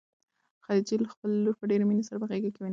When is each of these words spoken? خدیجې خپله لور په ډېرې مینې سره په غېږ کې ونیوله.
خدیجې 0.65 0.95
خپله 1.13 1.35
لور 1.43 1.55
په 1.59 1.65
ډېرې 1.69 1.85
مینې 1.89 2.03
سره 2.07 2.17
په 2.21 2.27
غېږ 2.29 2.45
کې 2.53 2.59
ونیوله. 2.61 2.69